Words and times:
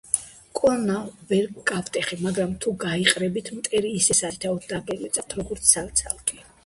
კონა 0.59 0.93
ვერ 1.33 1.49
გავტეხე; 1.71 2.17
მაგრამ 2.27 2.55
თუ 2.65 2.73
გაიყრებით, 2.85 3.51
მტერი 3.59 3.93
ისე 4.01 4.19
სათითაოდ 4.23 4.67
დაგლეწავთ, 4.73 5.37
როგორც 5.43 5.69
ცალ-ცალკე 5.75 6.43